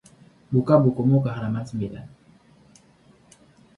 Buka 0.53 0.73
bukumu 0.83 1.17
ke 1.23 1.29
halaman 1.35 1.65
sembilan. 1.69 2.05